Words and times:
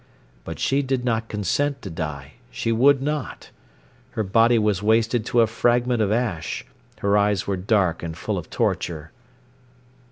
But 0.45 0.57
she 0.57 0.81
did 0.81 1.05
not 1.05 1.27
consent 1.27 1.83
to 1.83 1.91
die; 1.91 2.31
she 2.49 2.71
would 2.71 3.03
not. 3.03 3.51
Her 4.13 4.23
body 4.23 4.57
was 4.57 4.81
wasted 4.81 5.23
to 5.27 5.41
a 5.41 5.45
fragment 5.45 6.01
of 6.01 6.11
ash. 6.11 6.65
Her 7.01 7.15
eyes 7.15 7.45
were 7.45 7.55
dark 7.55 8.01
and 8.01 8.17
full 8.17 8.39
of 8.39 8.49
torture. 8.49 9.11